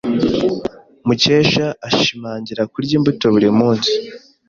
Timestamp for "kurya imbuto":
2.71-3.25